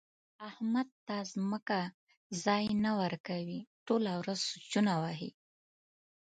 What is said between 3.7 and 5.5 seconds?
ټوله ورځ سوچونه وهي.